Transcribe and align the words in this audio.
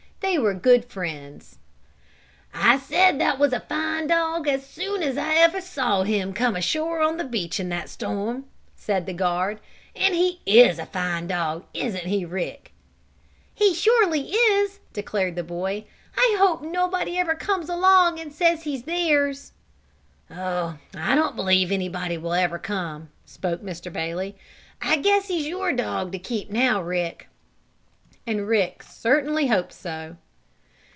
They 0.21 0.37
were 0.37 0.53
good 0.53 0.85
friends. 0.85 1.57
"I 2.53 2.77
said 2.77 3.19
that 3.19 3.39
was 3.39 3.51
a 3.53 3.59
fine 3.59 4.05
dog, 4.07 4.47
as 4.47 4.63
soon 4.65 5.01
ever 5.01 5.17
as 5.17 5.17
I 5.55 5.59
saw 5.59 6.03
him 6.03 6.31
come 6.31 6.55
ashore 6.55 7.01
on 7.01 7.17
the 7.17 7.23
beach 7.25 7.59
in 7.59 7.67
that 7.69 7.89
storm," 7.89 8.45
said 8.75 9.07
the 9.07 9.13
guard. 9.13 9.59
"And 9.95 10.13
he 10.13 10.39
is 10.45 10.77
a 10.79 10.85
fine 10.85 11.25
dog; 11.27 11.65
isn't 11.73 12.05
he, 12.05 12.23
Rick?" 12.23 12.71
"He 13.55 13.73
surely 13.73 14.29
is!" 14.29 14.79
declared 14.93 15.35
the 15.35 15.43
boy. 15.43 15.85
"I 16.15 16.35
hope 16.39 16.61
nobody 16.61 17.17
ever 17.17 17.33
comes 17.35 17.67
along 17.67 18.17
and 18.19 18.31
says 18.31 18.61
he's 18.63 18.83
theirs." 18.83 19.51
"Oh, 20.29 20.77
I 20.95 21.13
don't 21.15 21.35
believe 21.35 21.71
anybody 21.73 22.17
will 22.19 22.35
ever 22.35 22.59
come," 22.59 23.09
spoke 23.25 23.61
Mr. 23.63 23.91
Bailey. 23.91 24.37
"I 24.83 24.97
guess 24.97 25.27
he's 25.27 25.47
your 25.47 25.73
dog 25.73 26.11
to 26.13 26.19
keep 26.19 26.49
now, 26.51 26.79
Rick." 26.81 27.27
And 28.27 28.47
Rick 28.47 28.83
certainly 28.83 29.47
hoped 29.47 29.73
so. 29.73 30.15